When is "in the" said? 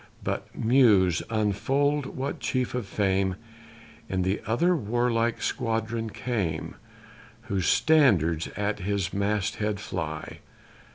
4.09-4.41